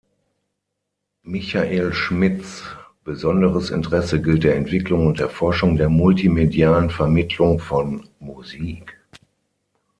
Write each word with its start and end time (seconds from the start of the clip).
Michael 1.21 1.93
Schmidts 1.93 2.63
besonderes 3.03 3.69
Interesse 3.69 4.19
gilt 4.19 4.43
der 4.43 4.55
Entwicklung 4.55 5.05
und 5.05 5.19
Erforschung 5.19 5.77
der 5.77 5.89
multimedialen 5.89 6.89
Vermittlung 6.89 7.59
von 7.59 8.09
Musik. 8.17 8.99